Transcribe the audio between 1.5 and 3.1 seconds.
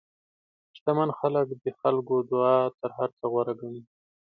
د خلکو دعا تر هر